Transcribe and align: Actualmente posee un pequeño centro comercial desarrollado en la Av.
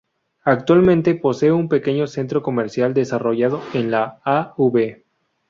Actualmente 0.45 1.13
posee 1.13 1.51
un 1.51 1.69
pequeño 1.69 2.07
centro 2.07 2.41
comercial 2.41 2.95
desarrollado 2.95 3.61
en 3.75 3.91
la 3.91 4.19
Av. 4.25 4.55